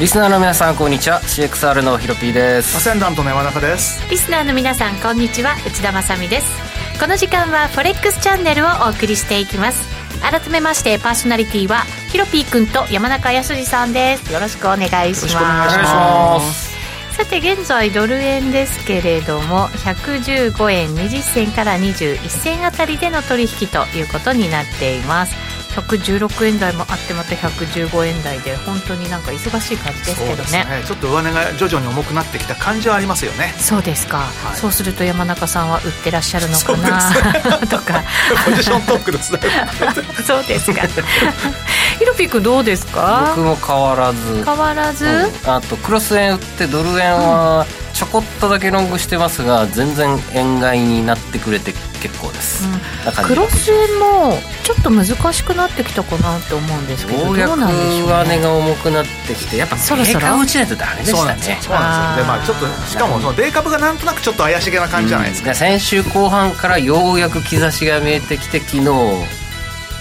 [0.00, 1.20] リスナーの皆さんこんにちは。
[1.20, 2.74] CXR のヒロピーです。
[2.74, 4.00] アセンダントの山中です。
[4.08, 5.56] リスナーの皆さんこんにちは。
[5.66, 6.98] 内田まさです。
[6.98, 9.86] この時間はフォレックスチャンネルをお送りしていきます。
[10.22, 14.32] 改めましてパーソナリティはヒロピーくんと山中康さんです。
[14.32, 16.70] よろしくお願いします。
[17.12, 33.54] さて現在ドル円ですけれども115円20銭から21銭あたりでの取引ということになっています116円台もあってまた115円台で本当になんか忙しい感じですけどね、ね、ちょっと上値が徐々に重くなってきた感じはありますよね。
[33.58, 38.02] そうですか、はい、そうすると山中さんは売ってらっしゃるのかな、ね、 とか。
[38.44, 39.40] ポジショントークですね。
[40.26, 40.82] そうですか。
[41.98, 43.32] ヒロピー君どうですか？
[43.36, 44.44] 僕も変わらず。
[44.44, 54.32] 変わらず、うん、あとクロス円売ってドル円は、うんちょこっとだけロングしてますが全然円買いになってくれて結構です、うん、クロス円も
[54.64, 60.38] ちょっと難しくなってきたかなって思うんですけどようやく上値が重くなってきてやっぱそろそろ？
[60.38, 61.16] 落ちないとダメでしたね。
[61.16, 61.56] そうなんですよ。
[61.62, 68.84] でまあちょっとしかもその米株がなんとなくちょっと怪しげな感じじゃないですか、うん、先週後半からようやく兆しが見えてきて昨日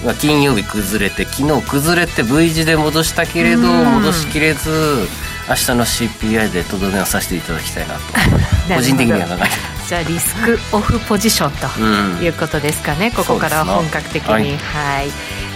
[0.05, 4.69] まあ、金曜日崩れて昨日崩れて V 字で戻したけれど戻しきれず
[5.49, 7.99] 明日の CPI でとどめをさせていただきたいなと。
[8.73, 14.29] 個人的には考えてじゃあリスクオフポジションということですかね、うん、ここから本格的に。
[14.29, 15.07] はい、はい。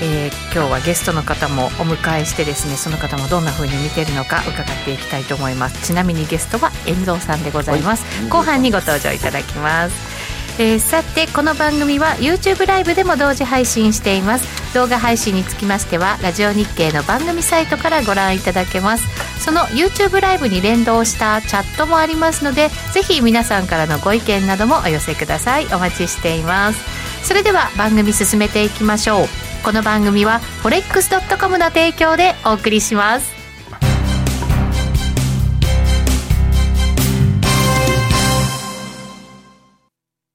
[0.01, 5.85] えー、今日はゲストの方もお迎えしてですねその方もどんなふうに見てるのか伺っていきたいと思います。
[5.85, 10.12] ちなみにゲストは遠藤さんでございます、はい、後半にご登場いただきます
[10.59, 14.73] えー、さてこの番組は YouTube ライブでも同時配信しています。
[14.75, 19.03] 動画配信につきましてはラジオ日経の番組サイトからご覧いただけます。
[19.43, 25.65] その YouTube ライブに連動したチャットもありますのでぜひ皆さんからのご意見などもお寄せください。
[25.73, 27.27] お待ちしています。
[27.27, 29.27] それでは番組進めていきましょう。
[29.63, 33.42] この番組は forex.com の提供でお送りします。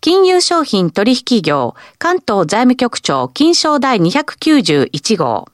[0.00, 5.48] 金融商品取引業関東財務局長金賞第291号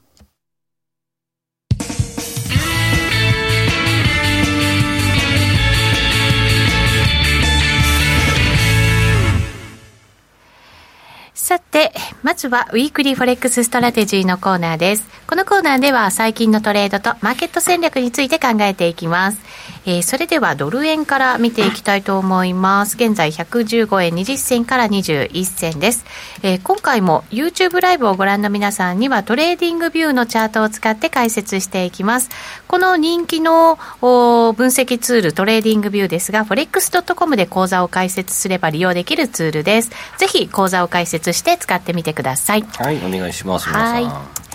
[11.47, 11.93] さて、
[12.23, 15.07] まずはウィークリーフォレックスストラテジーのコーナーです。
[15.27, 19.39] このコーナーでは最近のトレードとマーケット戦略について考えていきます。
[19.87, 22.97] えー、それではドル円から見ていきたいと思います。
[22.97, 26.05] 現在115円20銭から21銭です。
[26.43, 32.29] えー、今回も YouTube ライブをご覧の皆さんにはトレーディングビューのチャートを使って解説していきます。
[32.67, 39.91] この人気の分析ツールトレーディングビューですが、forex.com で口座を開設すれば利用できるツールです。
[40.17, 42.65] ぜひ講座を開設して使ってみてください。
[42.77, 43.69] はい、お願いします。
[43.69, 44.46] はい。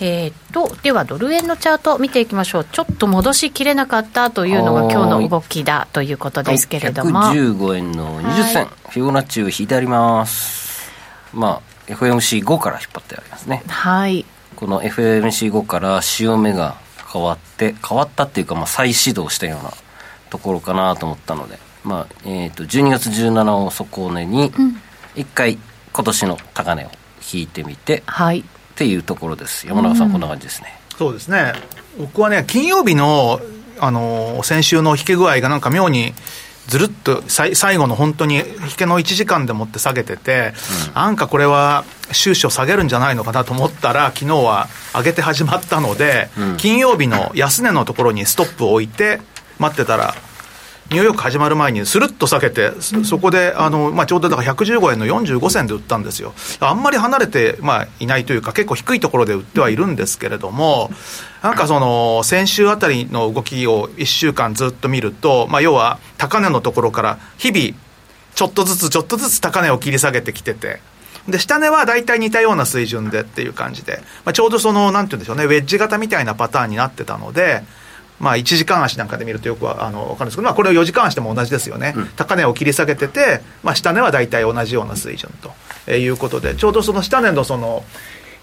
[0.00, 2.64] えー、とではドル円のチャート見ていきましょう。
[2.64, 10.90] ちょっと戻しきれなかったというのが今日の動きだということですけれども、はい、115円の20銭、はい、フィボナッチを引いてあります。
[11.32, 13.62] まあ FMC5 から引っ張ってありますね。
[13.66, 14.24] はい。
[14.54, 16.76] この FMC5 から潮目が
[17.12, 19.72] 変わって変わったっていうか、まあ、再始動したような
[20.30, 24.52] ところかなと思ったので、まあえー、と12月17を底根に
[25.14, 25.58] 1回
[25.92, 26.90] 今年の高値を
[27.32, 28.44] 引いてみて、はい
[28.78, 29.66] っていうところです。
[29.66, 30.72] 山中さん、こんな感じですね。
[30.96, 31.52] そうですね。
[31.98, 33.40] 僕はね金曜日の
[33.80, 36.12] あの先週の引け具合がなんか妙に
[36.68, 38.44] ずるっと最後の本当に引
[38.76, 40.52] けの1時間でもって下げてて、
[40.88, 49.20] うん、なんかこれは収支を下げるんじゃないのかなと思ったら、昨日は上げて始まったので、うん、金曜日の安値のところにストップを置いて、
[49.58, 50.14] 待ってたら、
[50.90, 60.90] ニューヨーク始まる前にするっと下げて、そこであの、まあ、ちょうどだから115円の45銭で売ったんですよ、あんまり離れて、まあ、いないというか、結構低いところで売ってはいるんですけれども、
[61.42, 67.78] なんかその先週あたりの動きを1週間ずっと見ると、まあ、要は高値のところから日々、
[68.34, 70.80] ちょっとずつちょっとずつ高値を切り下げてきてて。
[71.28, 77.64] で、下値は大体似たような水準でっていう感じで、まあ、ちょうどその、なんていうんでしょうね、ウェッジ型みたいなパターンになってたので、
[78.20, 85.30] まあ、1時間足なんかで見るとよくあの分かるんですけど、まあ、これを4時間足でも同じですよね、うん、高値を切り下げてて、まあ、下値は大体同じような水準
[85.86, 87.84] ということで、ちょうどその下値のその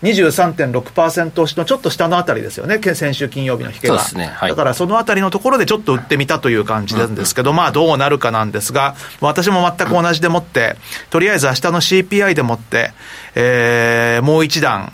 [0.03, 4.25] 23.6%押しのちょっと下のあたりですよね、先週金曜日の引けが、ね。
[4.25, 10.75] はい、だからそのあたりのところでちょっと売ってみたという感じなんですけど、うん、まあどうなるかなんですが、私も全く同じでもって、
[11.09, 12.91] とりあえず明日の CPI でもって、
[13.35, 14.91] えー、もう一段、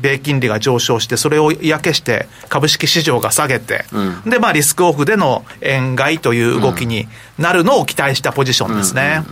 [0.00, 7.08] 米金利が上昇して、それを嫌気して、株式市場が下げて、うん、で、まあ、リスクオフでの円買いという動きに
[7.38, 9.22] なるのを期待したポジションですね。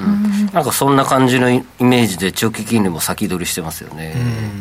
[0.56, 4.14] なんかそんな感じのイメージで、長期金利も先取りしてますよね。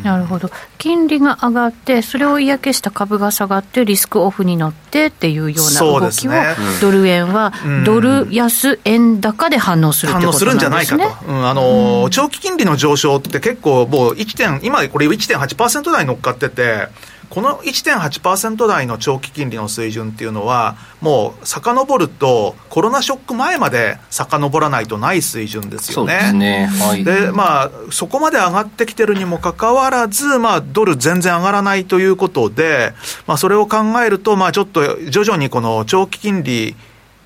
[0.04, 0.52] なるほど。
[0.78, 7.54] 金利が上がって、それを嫌気した株が下がって、リスクオフに乗ってっていうような動きを、ね、ドル円は、
[7.86, 10.68] ドル安円高で反応するってことなんですね。
[10.68, 11.32] 反応するんじゃないかと。
[11.32, 16.90] うん、あの、長期金利の上昇って結構もう1点、今これ1.8%台乗っかってて、
[17.30, 26.14] この1.8%台の長期金利の水準っていうのは、もう遡ると、コロナショック前まで遡らないとない水準ですよね。
[26.14, 26.66] そうですね。
[26.66, 27.04] はい。
[27.04, 32.94] で、まあ、そこまで上がってきてるにもかかわらず、まあ、ドル全然上がらないということで、
[33.28, 36.76] まあ、それを考えると、まあ、ちょっと徐々にこの長期金利、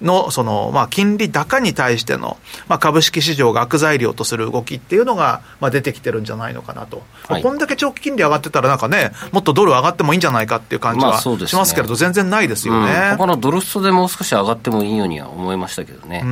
[0.01, 2.37] のその、まあ、金利高に対しての、
[2.67, 13.09] まあ、株式市場が悪材料とする動きっていうのが、まあ、出てきてるんじゃないのかなと、はい、こんだけ長期金利上がってたら、なんかね、もっとドル上がってもいいんじゃないかっていう感じはしますけれど、全然ないですよね。
[13.11, 16.23] うん、他のドルストでもう少し上がってもいいようには思いましたけどね。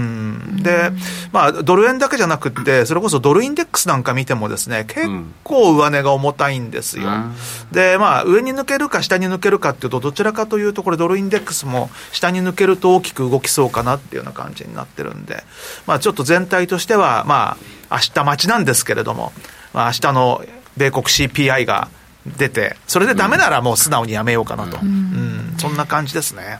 [0.61, 0.91] で、
[1.31, 5.07] まあ、ドル円だけじゃなくて、それこそドルインデックスなんか見てもですね、結
[5.43, 7.09] 構上値が重たいんですよ。
[7.09, 7.35] うん、
[7.71, 15.43] で、まあ、上に抜けるか下に抜けるかっていうと、どちらかというと、これ、ドルインデックスも下に抜けると大きく動きそうかなっていうような感じになってるんで、
[15.87, 17.57] まあ、ちょっと全体としては、ま
[17.89, 19.31] あ明日待ちなんですけれども、
[19.73, 20.45] まあ明日の
[20.77, 21.89] 米国 CPI が
[22.37, 26.59] 出て、それでだめならもう素直にやめようかなと、うん、うん、そんな感じですね。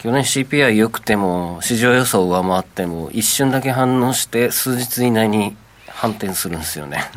[0.00, 5.56] 去年 CPI 良くても、市場予想を上回っても、一瞬だけ反応して、数日以内に
[5.88, 7.10] 反転するんですよね。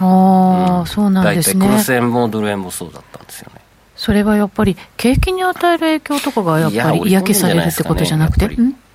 [0.00, 1.60] うん、ああ、うん、そうなんですね。
[1.60, 3.60] 大体、黒線もドル円もそうだったんですよね。
[4.04, 8.50] それはやっぱり、景気に与える影響とかがやっぱり嫌気されるってことじゃなくて、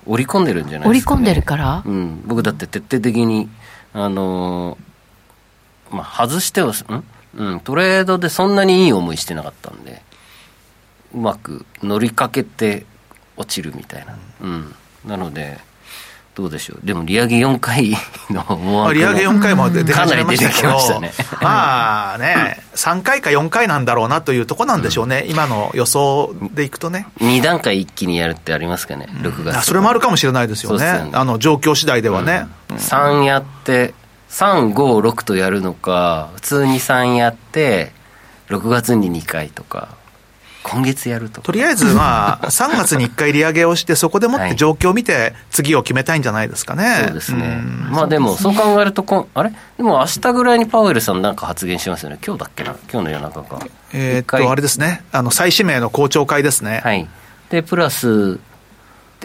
[0.06, 3.50] 織り込んでるんじゃないですか、ね、織り込んでるから、うん、僕だって徹底的に、
[3.94, 7.04] あのー、まあ、外してはん、
[7.38, 10.04] うん、トレードでそんなにいい思いしてなかったんで、
[11.16, 12.86] うまく乗りかけて
[13.36, 14.76] 落ちるみたいな、うん、
[15.06, 15.58] なので、
[16.40, 17.92] どうでしょう、でも利上げ4回
[18.30, 21.12] の思惑利上げ4回も出てきましたね。
[21.42, 27.08] まあね、3回か4回なんだろうなというとこなんでしょうね、うん、今の予想でいくとね。
[27.20, 31.10] 2段階一気にやるってありますかね、6月、それもあるかもしれないですよね、ね。
[31.12, 32.48] あの状況次第ではね。
[32.70, 33.94] うん、3やって、
[34.30, 37.92] 3、5、6とやるのか、普通に3やって、
[38.50, 39.99] 6月に2回とか。
[40.72, 47.04] 今月やるととりあえず、まあ、 3月に1回利上げをして、そこでもって状況を見て、次を決めたいんじゃないですかね。
[47.06, 47.62] そうですね。
[47.90, 49.52] まあでも、そう考えるとこん、あれ？
[49.78, 52.20] でも明日ぐらいにパウエルさんなんか発言しますよね。
[52.26, 52.76] 今日だっけな？
[52.92, 53.60] 今日の夜中か。
[53.94, 55.04] えっと、あれですね。
[55.12, 56.82] あの、再指名の公聴会ですね。
[56.84, 57.08] はい。
[57.50, 58.40] で、プラス、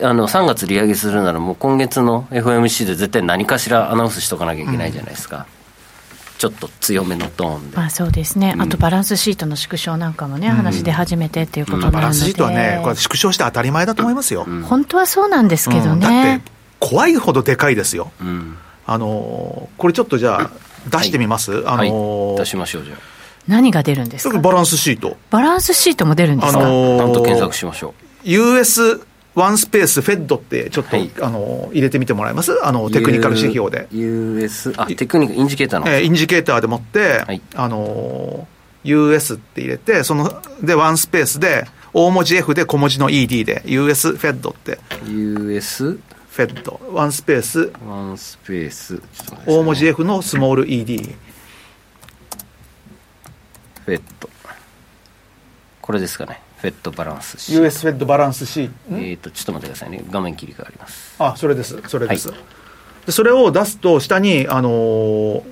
[0.02, 5.46] あの3月利上げするなら、もう今月の FOMC で絶対何かしらアナウンスしとかなきゃいけないじゃないですか。
[6.36, 16.50] うんちょっと強めのトーンで、まあ、そうですね、あとバランスシートの縮小なんかもね、うん、話出始めてっていうことなので、バランスシートはね、これ、縮小して当たり前だと思いますよ、うん、本当はそうなんですけどね、だって
[16.80, 18.10] 怖いほどでかいですよ、
[18.84, 20.50] あのこれちょっとじゃあ、
[20.90, 22.98] 出してみます、はい、あのはい、出しましょう、じゃあ。
[23.46, 24.38] 何が出るんですか？
[24.38, 25.16] バランスシート。
[25.30, 28.28] バランスシートも出るんですか、あのー、なんと検索しましょう。
[28.28, 29.00] US
[29.34, 32.52] ワンスペースフェッドってちょっと、はい、あの入れてみてもらえます？
[32.64, 33.88] あのテクニカル指標で。
[33.90, 38.46] US あテクニカルインジケーターの、えー、インジケーターでもって、はい、あの
[38.84, 44.78] US って入れてそのでワンスペースで大文字 F で小文字の ED で US フェッドって。
[45.08, 46.80] US フェッド。
[46.92, 47.72] ワンスペース。
[47.86, 49.00] ワンスペース、
[49.46, 51.14] 大文字 F のスモール ED
[53.86, 54.28] フェッド。
[55.80, 62.38] これですかねフェットバランス C US フェットバランス C えっ、とちょっと待ってくださいね画面切り替わりますあそれですそれです、はい、
[63.04, 65.42] でそれを出すと下にあのー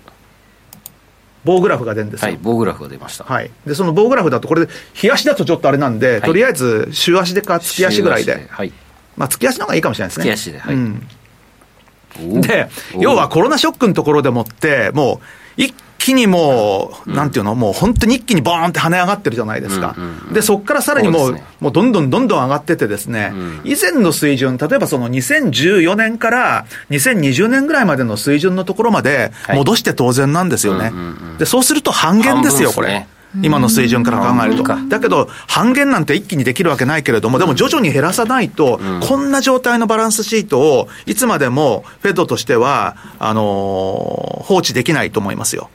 [1.45, 2.29] 棒グラフが出るんですよ。
[2.29, 3.25] はい、棒グラフが出ました。
[3.25, 3.51] はい。
[3.67, 8.47] で、その棒グラフだと、これで、日足だとちょっとあれなんで、はい、とりあえず、週足でか、月足ぐらいで。
[8.49, 8.73] はい。
[9.17, 10.25] まあ、月足の方がいいかもしれないですね。
[10.25, 10.75] 月足で、はい。
[10.77, 15.27] うん、で、要はコロナショックのところでもって、もう、
[15.57, 15.75] 一
[16.05, 19.95] 気にもう、なんていうの、もう本当に一気にボーンって跳ね上がってるじゃないですか。
[20.33, 23.33] で、そこからさらにもう、もうどんどんどんどん上がっててですね、
[23.63, 30.93] 以前の水準、例えばその2014年から2020年ぐらいまでの水準のところまで戻して当然なんですよね。
[31.39, 33.07] で、そうすると半減ですよ、これ。
[33.43, 34.65] 今の水準から考えると。
[34.89, 38.79] だけど、半減なんて一気にできるわけないけれども、でも徐々に減らさないと、
[39.09, 45.71] こんな状態のバランスシートを、いつまでもフェッドとしては、あの放置できないと思いますよ。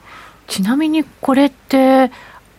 [0.47, 2.11] ちなみにこれって、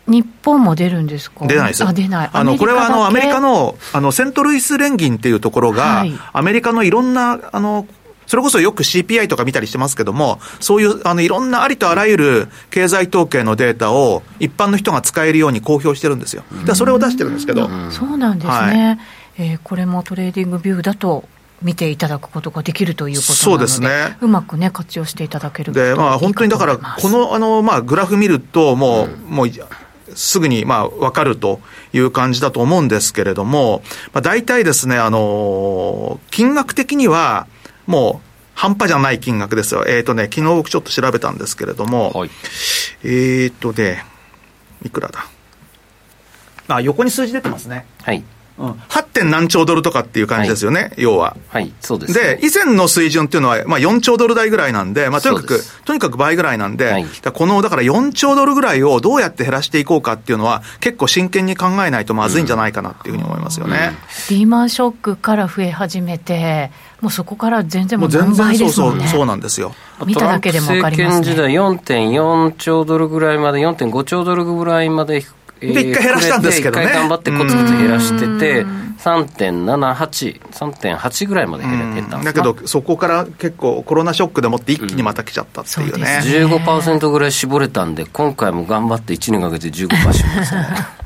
[0.07, 1.47] 日本も出るんですか？
[1.47, 1.85] 出ないです。
[1.85, 2.31] あ出ない。
[2.33, 7.87] あのこれはあのアメリカのあのセントルイス連銀っていうところが、はい、アメリカのいろんなあの
[8.27, 16.43] それこそよく CPI とか見たりしてますけども、そういうあのいろんなありとあらゆる経済統計のデータを一般の人が使えるように公表してるんですよ。
[16.65, 17.69] でそれを出してるんですけど。
[17.91, 18.53] そうなんですね。
[18.53, 18.99] はい、
[19.39, 21.29] えー、これもトレーディングビューだと
[21.63, 29.51] 見ていただくことができるということなので、そうですね、うまくね、活用していただけるで、まあ、本当にだから、このあの、まあ、グラフ見ると、もう、うん、もう
[30.15, 31.61] すぐにまあ分かると
[31.93, 37.47] いう感じだと思うんですけれども、まあ、大体ですね、あの金額的には、
[37.87, 39.85] もう半端じゃない金額ですよ。
[39.87, 42.31] えっ、ー、とね、昨日僕ちょっと調べたんですけれども、はい、
[43.05, 44.05] えっ、ー、とね、
[44.85, 45.27] いくらだ？
[46.69, 47.87] あ、横に数字出てますね。
[48.03, 48.23] はい。
[48.59, 49.03] うん、8.
[49.19, 51.37] 点何兆ドルとかっていう感じですよね、はい、要は。
[51.49, 63.97] はい、そうです、ね、で、以前の水準っていうのは、まあ、4兆ドル台ぐらいなんで、まあ、とにかく、とにかく倍ぐらいなんで、はい、この、だから4兆ドルぐらいをどうやって減らしていこうかっていうのは、結構真剣に考えないとまずいんじゃないかなっていうふうに思いますよね。
[64.31, 69.75] うん、リーマンショックから増え始めて、もうそこから全然もう全然そうそう、そうなんですよ。
[70.05, 71.27] 見ただけでも分かりますね。
[71.29, 75.25] 政権時代4.4兆ドルぐらいまで、4.5兆ドルぐらいまで
[75.61, 76.87] で、一回減らしたんですけどね。
[76.87, 78.65] 一回頑張ってコツコツ減らしてて、
[78.99, 86.21] 3.78、3.8ぐらいまで減減ったんだけど、そこから結構コロナショックでもって一気にまた来ちゃったっていうね。
[86.45, 90.69] うん、15%ぐらい絞れたんで、今回も頑張って1年かけて15%絞りましたね。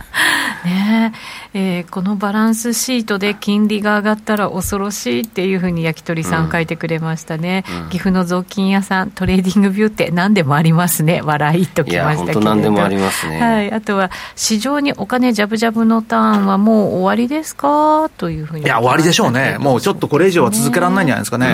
[0.64, 1.12] ね。
[1.54, 11.20] えー、このバランスシートで金利が上がったら恐ろしいっていうふうに焼き鳥さん書いてくれましたね、うん、岐阜の雑巾屋さんトレーディングビューって何でもありますね。
[11.22, 18.10] 笑いときましたけど何でもありますね、はい、あとは市場にお金ジャブジャブのターンはもう終わりですか？
[18.16, 18.64] というふうに。
[18.64, 19.56] いや終わりでしょうね。
[19.58, 21.46] もうちょっとこれ以上は続けられないんじゃないですかね、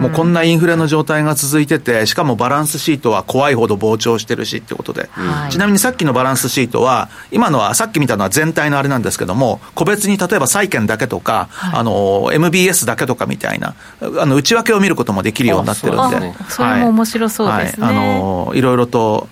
[0.00, 16.34] もうこんなインフレの状態が続いてて、しかもバランスシートは怖いほど膨張してるしってことで、はい、ちなみにさっきのバランスシートは、今のは、さっき見たのは全体のあれなんですけども、個別に例えば債券だけとか、はい、あの、MBS だけとかみたいな、あの、内訳を見ることもできるようになってるんで。
[16.48, 17.86] それも面白そうですね。
[17.86, 19.28] はい、あの、いろいろと、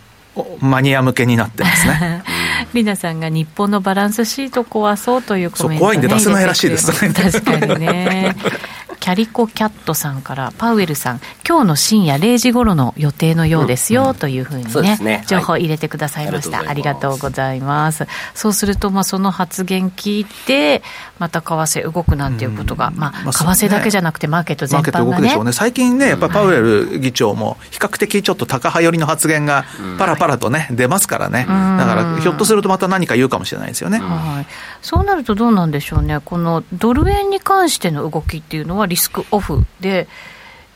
[0.61, 2.23] マニア向けになってますね。
[2.75, 7.13] リナさんが日本のバランスシート壊そうというコメント、ね、怖いんで出せないらしいですね。
[7.13, 8.37] 確かにね。
[9.07, 16.59] キャリコキャットさんから、パウエルさん、今日の深夜0時頃の予定のようですよ、うん、というふうにね、ね情報入れてくださいました。
[16.59, 18.09] はい、ありがとうございます。
[18.35, 20.83] そうすると、まあ、その発言聞いて、
[21.21, 25.53] また為替動くなんていうことが、うん、まあ、為替だけじゃなくて、マーケット全般が、ね、ね。
[25.53, 29.67] 最近ね、やっぱりパウエル議長も、比較的ちょっと高派寄りの発言が、
[29.99, 31.47] パラパラとね、出ますからね。
[31.47, 34.01] だから、ひょっとするとまた何か言うかもしれないですよね。
[34.01, 34.47] はい。
[34.83, 36.19] そうなるとどうなんでしょうね。
[36.25, 40.09] このドル円に関しての動きっていうのはリスクオフで、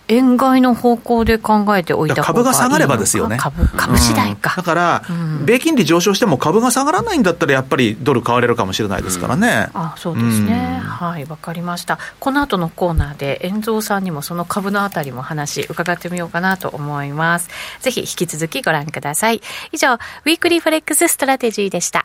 [0.09, 3.39] 円買いの方向で考えておいた株が下がればですよね。
[3.39, 9.71] 株株次第か、うん、だから、うん、米金利上昇しても株が下がらないんだったら、やっぱりドル買われるかもしれないですからね。
[9.73, 11.99] うん、あそうですね、はい、わかりました。
[12.19, 17.49] この後のコーナーで、遠蔵さんにもその株のあたりも話、伺ってみようかなと思います。
[17.81, 19.41] ぜひ引き続きご覧ください。
[19.73, 22.05] 以上、ウィークリーフォレックスストラテジーでした。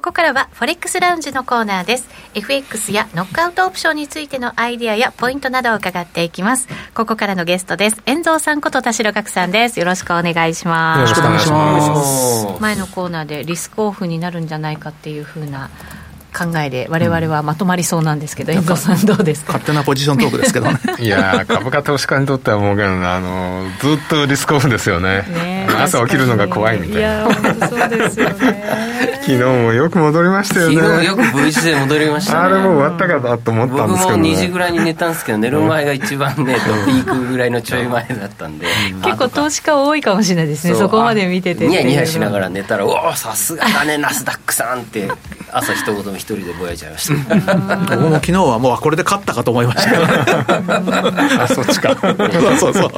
[0.00, 2.08] ここからはフォレックスラウンジのコーナーです。
[2.34, 6.68] FX やノックアウトオプションについてのアイディアやポイントなどを伺っていきます。
[6.94, 8.00] ここからのゲストです。
[8.06, 9.78] 遠藤さんこと田代岳さんです。
[9.78, 11.00] よろしくお願いします。
[11.00, 12.02] よろしくお願いしま
[12.56, 12.62] す。
[12.62, 15.68] 前のコーナーでリスクオフになるんじゃないかっていうふうな
[16.32, 19.52] 考えで我々はまとまりそうなんですけど、遠、藤、さんどうですか？
[19.52, 26.98] 勝手なポジショントークですけどねいや株価投資家にとってはもうあのずっとリスクオフですよねね 朝起きるのが怖いみたいな。
[27.00, 28.64] いや本当そうですよね。
[29.20, 30.76] 昨日もよく戻りましたよね。
[30.76, 36.54] 昨日よく V 字で戻りました、ね、あれもう終わったかなと思ったんですけど、ね、僕も2時ぐらいに寝たんですけど寝る前が一番ね
[36.86, 38.66] ピークぐらいのちょい前だったんで
[39.04, 45.08] 結構投資家多いかもしれないですねそこまで見ててニヤニヤしながら寝たら「おおさすがだねナスダックさん」って
[45.52, 47.34] 朝一言一人でぼやいちゃいました。
[47.76, 51.42] 僕も昨日はもうこれで勝ったかと思いました。
[51.42, 51.96] あそっちか。
[52.00, 52.90] そうそうそう。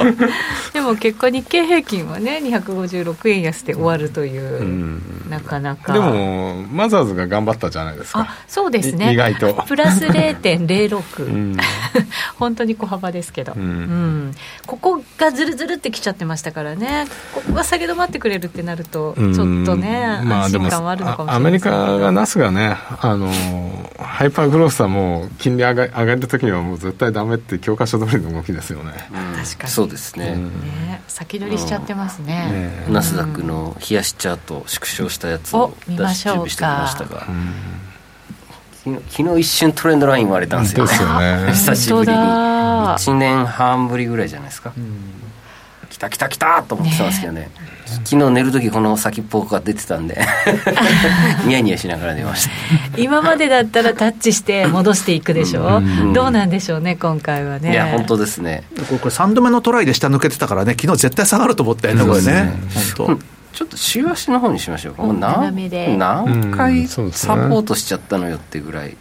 [0.73, 5.93] でも結果日経平均はね256円安で終わるという、うん、なかなか。
[5.93, 8.21] でもマザーズが頑張ったじゃないですか。
[8.21, 9.13] あそうですね。
[9.13, 9.53] 意外と。
[9.67, 11.57] プラス0.06、うん、
[12.37, 14.31] 本当に小幅ですけど、うん、うん、
[14.65, 17.07] ここがずるずるってきちゃってましたからね。
[17.33, 23.31] ここが下げ止まってくれるってなるとちょっとね、まあ、安心感はあるのかもしれない、アメリカがナスがねあの
[23.97, 28.91] ハイパーグロースはもう金利上が上がる時にはもう絶対ダメって教科書通りの動きですよね、
[29.35, 29.69] 確かに。
[29.69, 30.37] そうですね,、
[30.73, 32.49] ね先取りしちゃってますね。
[32.51, 37.27] ねナスダックの冷やしチャート縮小したやつを出し準備してきましたが、
[39.09, 41.51] 昨日一瞬トレンドライン割れたんですよ、ね、ですよね。
[41.53, 42.17] 久しぶりに。
[42.17, 44.73] 1年半ぶりぐらいじゃないですか、
[45.89, 47.49] 来た来た来たと思ってたんですけどね
[47.85, 50.19] 昨日寝る時この先っぽが出てたんで
[51.45, 52.51] ニヤニヤしながら寝ました。
[52.97, 57.71] 今までだったらタッチして戻していくでしょ、うん、どうなんでしょうね今回はね。
[57.71, 58.63] いや本当ですね。
[58.75, 62.53] これこれ3度目のトライで下抜けてたからね昨日絶対下がると思ったよねこれね。
[62.97, 63.19] 本当。
[63.53, 65.03] ちょっと週足の方にしましょうか。
[65.13, 68.97] 何何回サポートしちゃったのよってぐらい、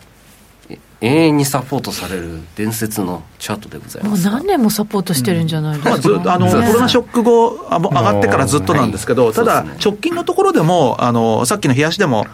[1.03, 12.27] 永遠にサポートされる伝説のチャートでございますもう何年もサポートしてるんじゃないですか、うんまあ、あのコロナショック後あ上がってからずっとなんですけど、ただ、直近のところでもあのさっきの冷やしでも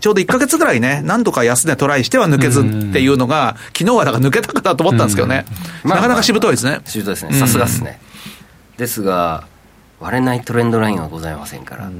[0.00, 5.44] ちょうど1か月ぐらいね、何度か安値トライしては抜けずっていうのが、昨日はだから抜けたかなと思ったんですけどね、
[5.84, 6.80] なかなかしぶといですね。
[6.86, 8.00] しぶといですね、さすがですね。
[8.78, 9.44] ですが、
[10.00, 11.90] 割れないトレンドラインはございませんから、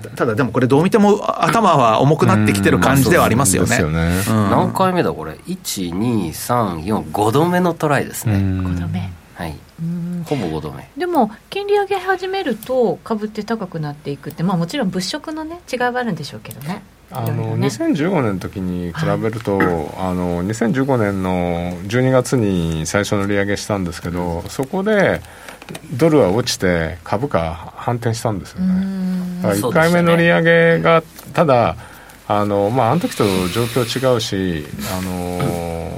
[0.00, 3.78] ただでもこれどう見ても頭は重くなってきてる感じではありますよね,、
[4.28, 8.34] 何回目だこれ？12345度目のトライですね。
[8.34, 9.10] 5度目。
[9.34, 9.56] はい。
[10.26, 10.90] ほぼ5度目。
[10.96, 16.82] でも金利上げ始めると株って高くなっていくってまあもちろん物色のね違いはあるんでしょうけどね。
[17.10, 25.22] あのね、2015年の時に比べると、はい、あの2015年の12月に最初の利上げしたんですけどそこで
[25.92, 29.42] ドルは落ちて株価反転したんですよね。
[29.42, 31.02] だから1回目の利上げが、
[31.32, 31.76] ただ
[32.26, 35.88] あのまああの時と状況違うしあの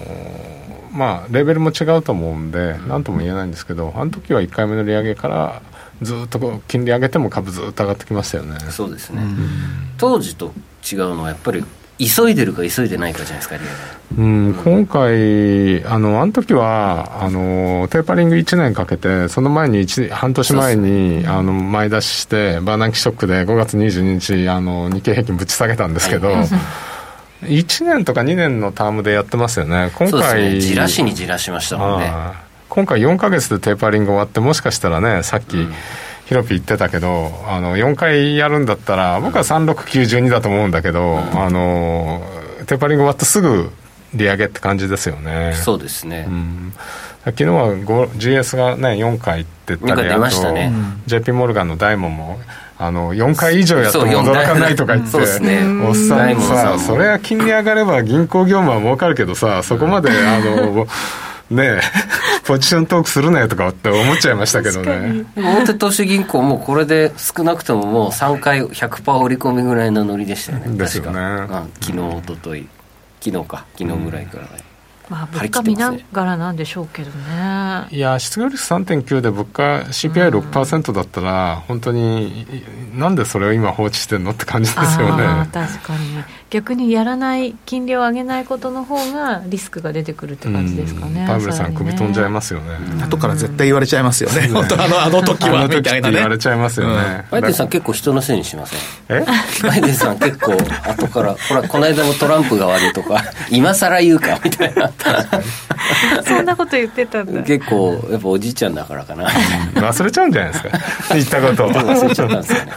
[0.92, 5.62] まあレベルも違うと思うんで何とも言えないんですけどあの時は1回目の利上げから
[6.02, 8.58] ずっと金利上げても株ずっと上がってきましたよね。
[8.70, 9.22] そうですね。
[9.98, 10.52] 当時と
[10.90, 11.64] 違うのはやっぱり
[12.00, 13.56] 急いでるか急いでないかじゃないですか、
[14.16, 26.28] うん、今回、あのあの時はあのテーパリング1年かけて、その前に半年前にあの前出しして、バーナンキショックで5月22日、あの日経平均ぶち下げたんですけど。
[26.28, 26.46] はい。
[27.42, 32.10] 1年とか2年のタームでやってますよね、今回、ね、じらしにじらしましたもんね。
[32.68, 35.72] 今回4か月でテーパリング終わって、もしかしたらね、さっき、うん
[36.30, 42.22] ヒロピ言ってたけどあの4回やるんだったら僕は3692だと思うんだけど、うん、あの
[42.68, 43.72] テーパリング終わってすぐ
[44.14, 45.54] 利上げって感じですよね。
[45.56, 46.72] そうですね、うん、
[47.24, 50.72] 昨日は GS がね4回って言ったり、あと、ね、
[51.06, 52.38] JP モルガンのダイモンも
[52.78, 60.86] あの4回以上やっても驚かないとか言って、ね、おっさんさそれは金利上がれば銀行業務は儲かるけどさそこまであの
[61.50, 61.80] ね
[62.50, 65.24] ポジショントークするなよとかって思っちゃいましたけどね。
[65.36, 70.76] 大手投資銀行もこれで少なくとももう3回100%織り込みぐらいのノリでしたよね。
[70.76, 71.46] ですよね。
[71.80, 72.66] 昨日おととい
[73.20, 73.64] 昨日か。
[73.78, 74.48] 昨日ぐらいからね、
[75.10, 75.16] うん。
[75.16, 77.86] まあ、物価見ながらなんでしょうけどね。
[77.92, 82.46] いや、失業率3.9で物価 CPI6% だったら、本当に、
[82.96, 85.48] なんでそれを今放置してるのって感じですよね。
[85.52, 86.24] 確かに。
[86.50, 91.24] 逆にやらない、金利を上げないことの方がリスクが出てくるって感じですかね。
[91.26, 92.76] パウエルさん、首飛んじゃいますよね。
[93.04, 94.48] 後から絶対言われちゃいますよね。
[94.48, 96.14] 本当あの、あの時はみたいなね。
[96.14, 97.24] 言われちゃいますよね。
[97.30, 98.78] バイデンさん結構人のせいにしません？
[99.10, 99.24] え？
[99.62, 104.90] バイデンさん結構後から、ほら、この間もトランプが悪いとか、 今更言うかみたいな。
[106.26, 109.28] そんなこと言ってたんだ結構やっぱおじいちゃんだからかな
[109.74, 110.70] 忘れちゃうんじゃないですか
[111.14, 112.72] 言ったこと忘れちゃったんですよね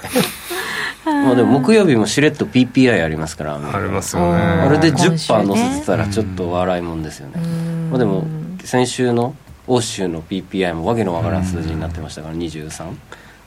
[1.05, 4.39] まあでも木曜日もしれっと PPI ありますからありますよね。
[4.39, 7.41] あれで10%乗せてたらちょっと笑いもんですよね、
[7.89, 8.25] まあ、でも
[8.63, 9.35] 先週の
[9.67, 12.93] 欧州の PPI もわけのわからん数字になってましたから23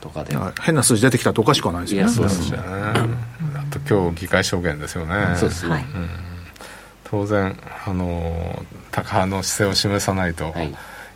[0.01, 0.37] とかで。
[0.61, 2.11] 変な数字出てきたとおかしくはないですよね。
[2.13, 2.95] そうですねあ
[3.71, 5.15] と今日議会証言ですよね。
[5.37, 5.85] そうですね、はい。
[7.05, 10.55] 当然あの高派の姿勢を示さないと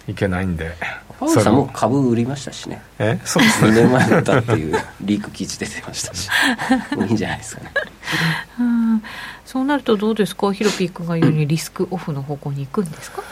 [0.09, 0.14] い。
[0.14, 0.76] けないんで、はい、
[1.20, 2.80] パウさんも株売りましたしね。
[2.98, 3.20] え？
[3.24, 3.70] そうですね。
[3.70, 6.28] 2年前だったっていう リーク記事出てましたし。
[7.06, 7.70] いいんじゃないですかね。
[8.59, 9.02] うん。
[9.44, 10.52] そうなるとどうですか？
[10.52, 13.22] ヒロピー君が言うようにリスクオフの方向に行くんですか？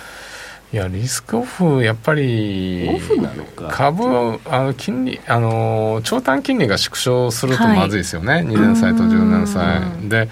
[0.71, 3.69] いやリスクオフやっぱりオフなのか。
[3.71, 9.81] 株あの金利あの長短金利が縮小するとまずいですよね、はい、2年債と10年債。
[10.11, 10.29] で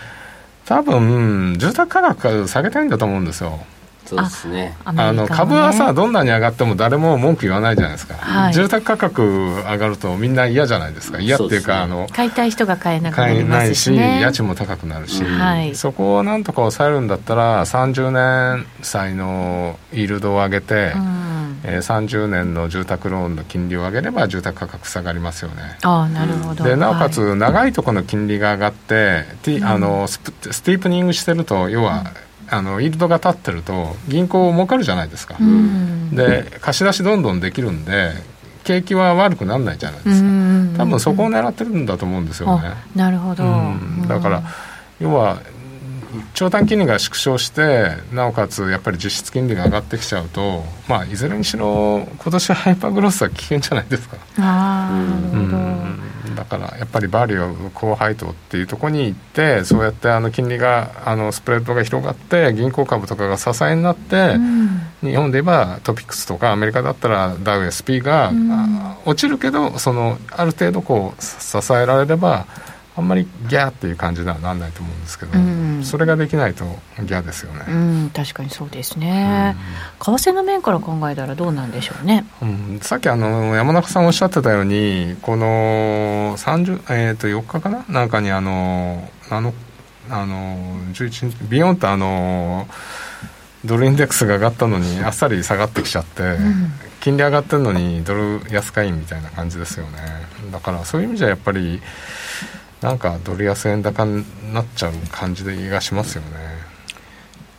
[0.67, 3.61] 多分住宅価格下げたいんだと思うんですよ
[4.07, 4.77] そうですね。
[4.85, 11.21] あの株はさどんなに上がっても誰も文句言わないじゃないですか、はい、住宅価格上がるとみんな嫌じゃないですか。
[11.21, 25.79] 嫌っていうか、ね、あの買いたい人が買えなくなりますし、ね、買えないし家賃も高くなるし、はい、そこをなんとか抑えるんだったら30年債のイールドを上げて、うん、えー、30年の住宅ローンの金利を上げれば住宅価格下がりますよね。
[25.83, 26.65] あなるほど。
[26.65, 35.37] でなおかつ長いところの金利が上がって、はい、あのススティープニングしてると要は、うんあのイールドが立ってると銀行儲かるじゃないですか、
[36.13, 38.13] で貸し出しどんどんできるんで
[38.65, 40.29] 景気は悪くならないじゃないですか。
[40.79, 42.75] 多分そこを狙ってるんだと思うんですよね。
[42.95, 43.45] なるほど、
[44.09, 44.43] だから
[45.01, 45.39] 要は
[46.35, 54.17] 長短金利が縮小してなおかつやっぱり実質金利が上がってきちゃうと、まあ、いずれにしろ今年はハイパーグロスは危険じゃないですか。
[54.39, 55.59] あなるほど
[56.37, 72.47] だからやっぱりバリュー高配当っていうところに行ってそうやってあの金利があのスプレッドが広がって銀行株とかが支えになって、うん、日本で言えばトピックスとかアメリカだったらダウ SP が、うん、落ちるけどそのある程度こう支えられれば
[72.97, 77.73] あんまりギャーっていう感じにはなんないと思うんですけど、うん、それができないとギャーですよね、う
[78.07, 79.55] ん、確かにそうですね、
[80.09, 87.85] うん、為替の面から考えたらどうなんでしょうね、うん、さっきあの山中さんおっしゃってたようにこの30、えー、と4日かな？
[87.89, 89.53] なんかにあのあの
[90.09, 90.57] あの
[90.95, 92.67] 11日ビヨンとあの
[93.65, 96.37] ドルインデックスが上がったのにあっさり下がってきちゃって、
[97.01, 99.99] 金利上がってるのにドル安買いみたいな感じですよね。
[100.53, 101.81] だからそういう意味じゃやっぱり
[102.81, 106.29] なんかドル安円高になっちゃう感じでがしますよね。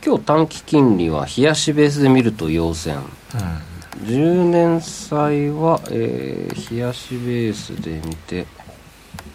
[0.04, 8.46] 今日短期金利は冷やしベースで見ると陽線、うん、10年債は、えー、冷やしベースで見て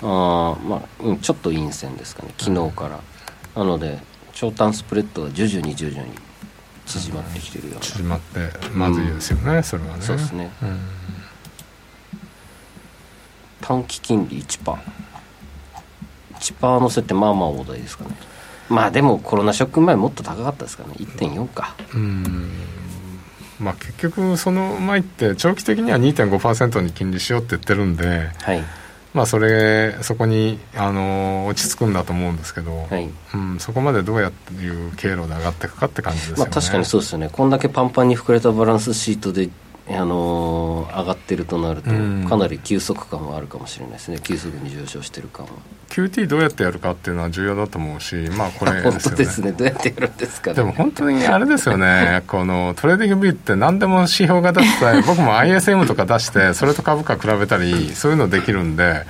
[0.01, 2.33] あまあ、うん、ちょっと陰線ですかね。
[2.37, 2.99] 昨日から、
[3.61, 3.99] うん、なので
[4.33, 6.09] 長短スプレッドが徐々に徐々に
[6.85, 10.01] 縮まってきてるような、縮まってまずいですよね、それはね。
[10.01, 10.51] そうですね、
[13.61, 14.77] 短期金利1%。
[16.51, 18.11] 1%乗せってまあまあ大台ですかね。
[18.69, 20.93] まあでもコロナショック前もっと高かったですかね。
[20.97, 21.75] 1.4か。
[21.93, 22.49] うん。
[23.59, 28.63] まあ結局その前って長期的には2.5%に金利しようって言ってるんで、はい、
[29.13, 33.09] まあそれそこにあの落ち着くんだと思うんですけど、はい。
[33.33, 37.29] うん、そこまでどうやっていう経路で上がっていくかって感じですよね、まあ、確かにそうですよね。
[37.31, 39.49] こんだけパンパンに膨れたバランスシートで
[39.89, 41.89] あのー、上がってるとなると、
[42.29, 45.51] かなり急速感はあるかもしれないですね、急速に上昇してる感は。
[45.89, 59.05] QT どうやってやるかっていうのは重要だと思うし、まあこれ、ね、本当ですね、どうやってやるんですか、ね、でも本当にあれですよね、 このトレーディングビューって何でも指標が出すと、 僕も ISM とか出して、それと株価比べたり、そういうのできるんで。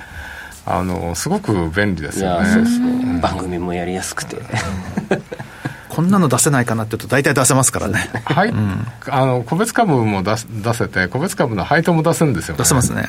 [0.66, 2.48] あのすごく便利ですよね。
[2.48, 4.38] そうですね、番組もやりやすくて。
[5.94, 8.10] こんなの出せないかなって言うと大体出せますからね。
[8.24, 13.08] はい、うん、あの個別株も出出せて個別株の配当も出せるんですよ、ね、出せますね、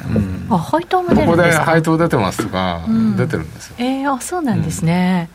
[0.50, 1.60] うん、あ配当も出るんですか？
[1.60, 2.82] ここで配当出てますとか、
[3.18, 3.76] 出てるんですよ。
[3.80, 5.30] ええー、あそうなんですね、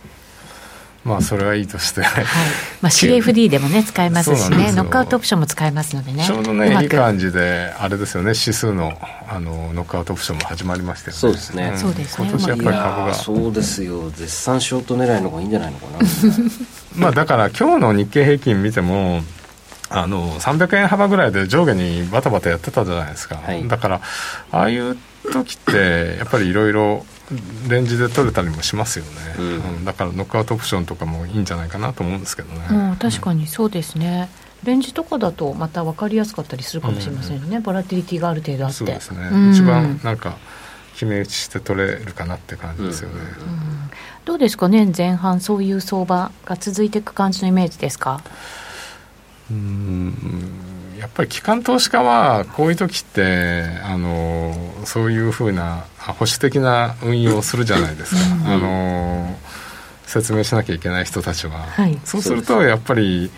[1.04, 2.24] まあそれはいいとして、はい。
[2.82, 6.24] まあ、CFD でもね使えますしねノックアウトオプションも使えますのでね。
[6.24, 8.92] ちょうどねいい感じであれですよね指数の
[9.28, 11.18] あのノックアウトオプションも始まりましたよね。
[11.18, 12.28] そうですね、うん、そうですね。
[12.28, 13.14] 今年やっぱり株が。
[13.14, 14.10] そうですよ。
[14.10, 15.98] 絶賛ショート狙いの方がいいんじゃないのかな。
[16.96, 19.22] まあだから今日の日経平均見ても
[19.88, 24.00] あの300円幅ぐらいで上下にバタバタやってたじゃないですか、はい、だから
[24.52, 24.96] ああいう
[25.32, 27.04] 時ってやっぱりいろいろ
[27.68, 29.42] レンジで取れたりもしますよね、う
[29.80, 34.28] ん、だからノックアウトオプションとかもいいんじゃないかなと思うんですけどね、うん、確かにそうですね、
[34.64, 38.76] レンジとかだとまた分かりやすかったりするかもしれませんね、うん、ボラティリティがある程度あって。
[38.76, 40.36] そうですね、うん、一番なんか
[40.94, 43.14] 決め打ちして取れるかなって感じですよね、
[44.24, 48.20] どうですか年前半そういう相場が続いていく感じのイメージですか？
[49.50, 50.14] うん
[51.00, 58.20] やっぱり機関投資家はこういう時ってあのそういうふうな保守的な運用をするじゃないですか、
[58.52, 59.36] あの
[60.06, 63.30] 説明しなきゃいけない人たちは、はい、そうするとやっぱり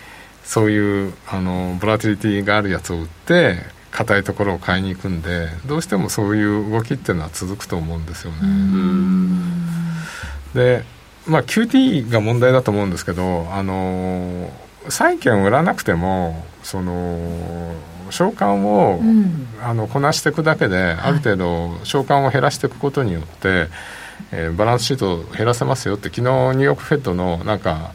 [0.43, 3.57] そういうあのボラティリティがあるやつを売って
[3.91, 8.39] 硬いところを買いに行くんでどうしてもそういう動きっていうのは続くと思うんですよね。
[10.53, 10.83] で
[11.27, 14.51] まあ QT が問題だと思うんですけどあの
[14.89, 17.73] 債券を売らなくてもその
[18.09, 23.67] 償還を、うん、あのこなしていくだけで、ある程度償還を減らしていくことによって、
[24.31, 27.93] えー、バランスシートを減らせますよって昨日ニューヨークフェッドのなんか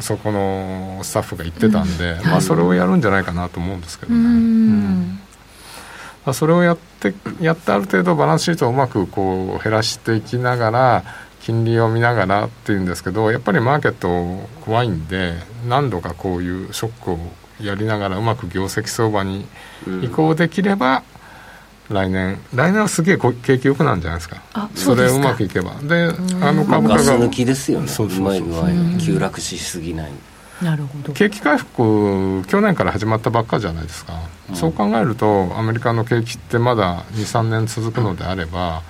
[0.00, 4.18] そこのスタッフが言ってたんで、うん、まあ、それをやるんじゃないかなと思うんですけどね。
[4.18, 5.20] うん。
[6.34, 11.04] それをやってやってある程度バランスシートをうまくこう減らしていきながら
[11.42, 15.34] 金利を見ながらっていうんですけどやっぱりマーケット怖いんで
[15.68, 17.18] 何度かこういうショックを
[17.60, 19.46] やりながらうまく業績相場に
[20.02, 21.02] 移行できれば、
[21.90, 24.42] うん、来年来年はすげえ景気よくなんじゃないですか。
[24.74, 25.74] それうまくいけば。
[25.82, 27.88] であの株価が抜きですよね。
[27.88, 28.44] そうそうそう
[29.00, 30.12] 急落しすぎない。
[30.62, 31.12] なるほど。
[31.12, 34.14] 景気回復去年から始まったばっかじゃないですか、
[34.50, 38.82] うん、そう考えるとアメリカの景気ってまだ23年続くのであれば、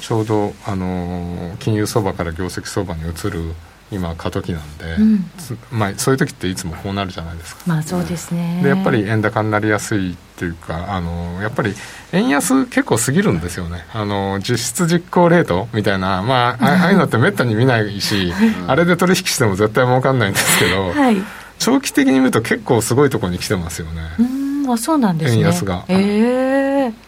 [0.00, 3.54] ちょうど、あの金融相場から業績相場に移る
[3.90, 5.24] 今過渡期なんで、うん、
[5.70, 7.62] まあ、そういう時っていつもこうなるじゃないですか。
[7.66, 8.60] まあそうですね。
[8.62, 11.74] でやっぱり円高になりやすいっていうかあのやっぱり
[12.12, 13.86] 円安結構すぎるんですよね。
[13.94, 18.32] あの実質実行レートみたいな、まあ、ああいうのってめったに見ないし、
[18.66, 21.16] あれで取引しても絶対儲かんないんですけど、はい、
[21.58, 24.02] 長期的に見ると結構すごいところに来てますよね。
[24.18, 25.38] うんあそうなんですね。
[25.38, 25.84] 円安が。
[25.88, 27.07] えー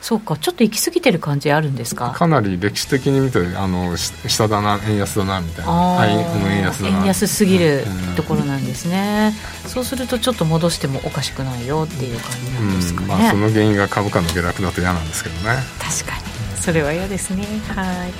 [0.00, 2.10] そうかちょっと行き過ぎてる感じあるんですか？
[2.10, 5.72] かなり歴史的に見てあの下だな円安だなみたいな。
[5.72, 7.84] はい円安円安すぎる
[8.16, 9.34] ところなんですね、
[9.64, 15.56] うん、そうするとちょっと戻してもおかしくないよっていう感じなんですかね、うん、まあ、その原因が株価の下落だと嫌なんですけどね。
[15.78, 16.28] 確かに。
[16.60, 17.44] それは嫌ですね。
[17.74, 18.12] はい。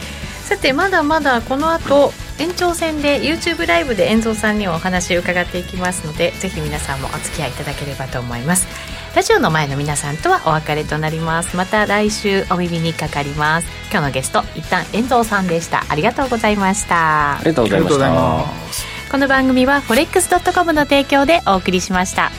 [0.44, 8.66] さてまだまだこの後延長戦で YouTube ライブで遠蔵さんにお話を伺っていきますのでぜひ皆さんもお付き合いいただければと思います
[9.14, 11.56] ラジオの前の皆さんとはお別れとなります。
[11.56, 13.68] また来週お耳にかかります。
[13.90, 15.84] 今日のゲスト一旦遠藤さんでした。
[15.88, 17.38] ありがとうございました。
[17.38, 18.88] ありがとうございました。
[19.10, 22.30] この番組は forex.com の提供でお送りしました